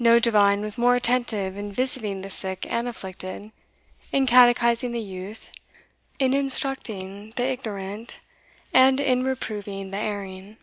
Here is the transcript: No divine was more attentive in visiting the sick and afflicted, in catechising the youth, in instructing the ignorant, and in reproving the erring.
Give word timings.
No 0.00 0.18
divine 0.18 0.60
was 0.60 0.76
more 0.76 0.96
attentive 0.96 1.56
in 1.56 1.70
visiting 1.70 2.20
the 2.22 2.30
sick 2.30 2.66
and 2.68 2.88
afflicted, 2.88 3.52
in 4.10 4.26
catechising 4.26 4.90
the 4.90 4.98
youth, 4.98 5.50
in 6.18 6.34
instructing 6.34 7.30
the 7.36 7.44
ignorant, 7.44 8.18
and 8.74 8.98
in 8.98 9.22
reproving 9.22 9.92
the 9.92 9.98
erring. 9.98 10.56